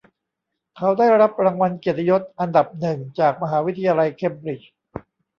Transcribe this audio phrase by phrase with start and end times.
[0.77, 4.69] เขาได้รับรางวัลเกียรติยศอันดับหนึ่งจากมหาวิทยาลัยเคมบริดจ์